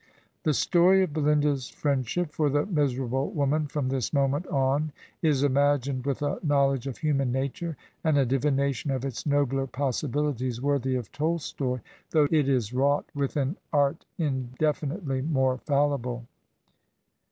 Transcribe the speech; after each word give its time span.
'"The 0.45 0.55
story 0.55 1.03
of 1.03 1.13
Belinda's 1.13 1.69
friendship 1.69 2.31
for 2.31 2.49
the 2.49 2.65
miserable 2.65 3.29
woman 3.29 3.67
from 3.67 3.89
this 3.89 4.11
moment 4.11 4.47
on 4.47 4.91
is 5.21 5.43
imagined 5.43 6.07
with 6.07 6.23
a 6.23 6.39
knowl 6.41 6.73
edge 6.73 6.87
of 6.87 6.97
human 6.97 7.31
nature 7.31 7.77
and 8.03 8.17
a 8.17 8.25
divination 8.25 8.89
of 8.89 9.05
its 9.05 9.27
nobler 9.27 9.67
possibilities 9.67 10.59
worthy 10.59 10.95
of 10.95 11.11
Tolstoy, 11.11 11.81
though 12.09 12.27
it 12.31 12.49
is 12.49 12.73
wrought 12.73 13.05
with 13.13 13.37
an 13.37 13.57
art 13.71 14.03
indefinitely 14.17 15.21
more 15.21 15.59
fallible. 15.59 16.25